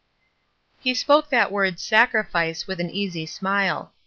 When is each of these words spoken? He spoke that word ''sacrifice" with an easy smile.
He 0.79 0.95
spoke 0.95 1.29
that 1.29 1.51
word 1.51 1.75
''sacrifice" 1.75 2.65
with 2.65 2.79
an 2.79 2.89
easy 2.89 3.27
smile. 3.27 3.93